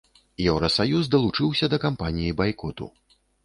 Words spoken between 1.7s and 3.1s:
да кампаніі байкоту.